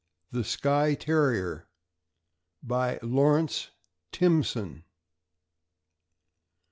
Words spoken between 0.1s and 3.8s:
THE SKYE TERRIER BY LAWRENCE